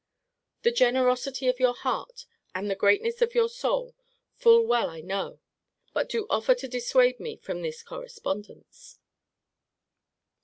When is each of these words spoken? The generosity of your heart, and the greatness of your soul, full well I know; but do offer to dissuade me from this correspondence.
The 0.63 0.71
generosity 0.71 1.47
of 1.47 1.59
your 1.59 1.75
heart, 1.75 2.25
and 2.55 2.67
the 2.67 2.73
greatness 2.75 3.21
of 3.21 3.35
your 3.35 3.47
soul, 3.47 3.95
full 4.35 4.65
well 4.65 4.89
I 4.89 4.99
know; 5.01 5.41
but 5.93 6.09
do 6.09 6.25
offer 6.27 6.55
to 6.55 6.67
dissuade 6.67 7.19
me 7.19 7.37
from 7.37 7.61
this 7.61 7.83
correspondence. 7.83 8.97